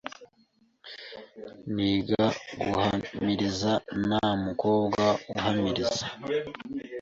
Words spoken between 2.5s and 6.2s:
guhamiriza nta mukobwa uhamiriza,